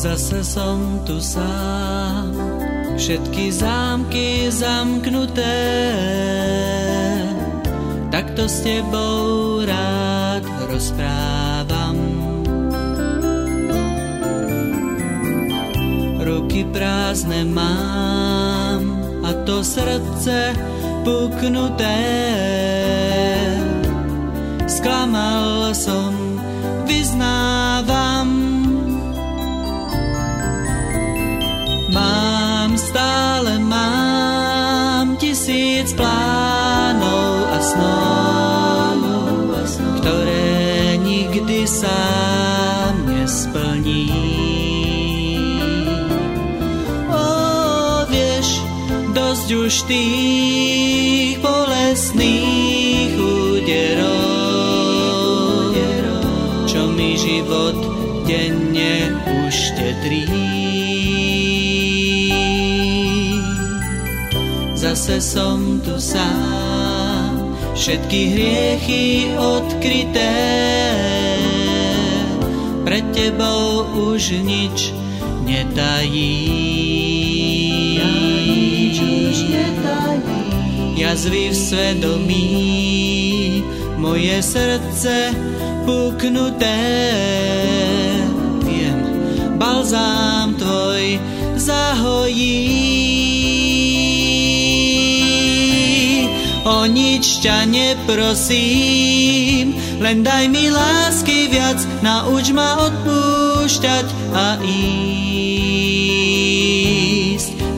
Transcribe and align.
Zase 0.00 0.40
som 0.40 1.04
tu 1.04 1.20
sám, 1.20 2.32
všetky 2.96 3.52
zámky 3.52 4.48
zamknuté. 4.48 5.60
Takto 8.08 8.48
s 8.48 8.64
tebou 8.64 9.60
rád 9.60 10.40
rozprávam. 10.72 12.00
Ruky 16.24 16.64
prázdne 16.72 17.44
mám 17.44 19.04
a 19.20 19.36
to 19.44 19.60
srdce 19.60 20.56
puknuté. 21.04 22.00
Sklamal 24.64 25.76
som, 25.76 26.29
tisíc 35.80 35.96
plánov 35.96 37.48
a 37.48 37.58
snov, 37.64 39.00
ktoré 40.04 41.00
nikdy 41.00 41.64
sám 41.64 43.08
nesplní. 43.08 44.12
O, 47.08 47.24
vieš, 48.12 48.60
dosť 49.16 49.48
už 49.56 49.72
tých 49.88 51.40
bolestných 51.40 53.16
úderov, 53.16 54.12
čo 56.68 56.92
mi 56.92 57.16
život 57.16 57.80
denne 58.28 59.16
uštedrí. 59.48 60.89
Zase 64.90 65.22
som 65.22 65.78
tu 65.86 66.02
sám, 66.02 67.54
všetky 67.78 68.20
hriechy 68.26 69.30
odkryté. 69.38 70.34
Pred 72.82 73.06
tebou 73.14 73.86
už 74.10 74.42
nič 74.42 74.90
netají. 75.46 76.42
Jazvy 80.98 81.54
v 81.54 81.56
svedomí, 81.56 82.50
moje 83.94 84.42
srdce 84.42 85.30
puknuté. 85.86 86.82
Viem, 88.66 88.98
balzám 89.54 90.58
tvoj 90.58 91.22
zahojí. 91.54 92.89
O 96.80 96.88
nič 96.88 97.44
ťa 97.44 97.68
neprosím, 97.68 98.56
len 100.00 100.24
daj 100.24 100.48
mi 100.48 100.72
lásky 100.72 101.52
viac, 101.52 101.76
nauč 102.00 102.56
ma 102.56 102.88
odpúšťať 102.88 104.08
a 104.32 104.56
ísť, 104.64 105.44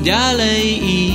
ďalej 0.06 0.62
ísť. 0.78 1.11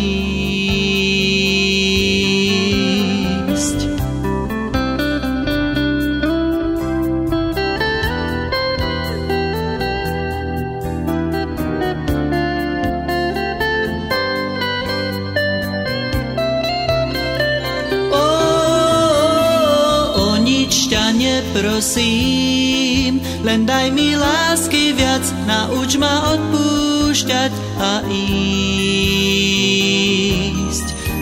Prosím, 21.88 23.23
len 23.45 23.66
daj 23.66 23.92
mi 23.94 24.17
lásky 24.17 24.94
viac, 24.94 25.33
nauč 25.45 25.98
ma 25.98 26.22
odpúšťať 26.36 27.52
a 27.80 28.02
ísť, 28.10 28.17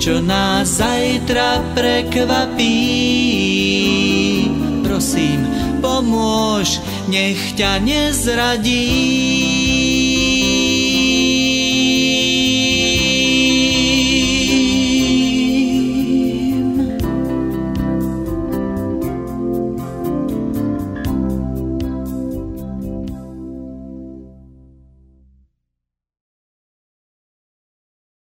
čo 0.00 0.20
nás 0.24 0.68
zajtra 0.80 1.60
prekvapí. 1.74 2.80
Prosím, 4.86 5.46
pomôž, 5.82 6.78
nech 7.12 7.52
ťa 7.58 7.78
nezradí 7.82 9.83